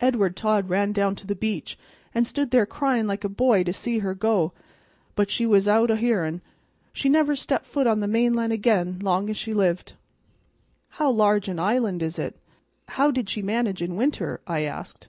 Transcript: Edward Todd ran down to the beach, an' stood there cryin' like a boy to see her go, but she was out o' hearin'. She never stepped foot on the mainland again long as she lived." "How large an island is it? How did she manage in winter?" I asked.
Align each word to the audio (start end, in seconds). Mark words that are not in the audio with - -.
Edward 0.00 0.34
Todd 0.36 0.68
ran 0.68 0.90
down 0.90 1.14
to 1.14 1.28
the 1.28 1.36
beach, 1.36 1.78
an' 2.12 2.24
stood 2.24 2.50
there 2.50 2.66
cryin' 2.66 3.06
like 3.06 3.22
a 3.22 3.28
boy 3.28 3.62
to 3.62 3.72
see 3.72 4.00
her 4.00 4.12
go, 4.12 4.52
but 5.14 5.30
she 5.30 5.46
was 5.46 5.68
out 5.68 5.92
o' 5.92 5.94
hearin'. 5.94 6.40
She 6.92 7.08
never 7.08 7.36
stepped 7.36 7.64
foot 7.64 7.86
on 7.86 8.00
the 8.00 8.08
mainland 8.08 8.52
again 8.52 8.98
long 8.98 9.30
as 9.30 9.36
she 9.36 9.54
lived." 9.54 9.92
"How 10.98 11.08
large 11.08 11.46
an 11.48 11.60
island 11.60 12.02
is 12.02 12.18
it? 12.18 12.36
How 12.98 13.12
did 13.12 13.30
she 13.30 13.42
manage 13.42 13.80
in 13.80 13.94
winter?" 13.94 14.40
I 14.44 14.62
asked. 14.62 15.06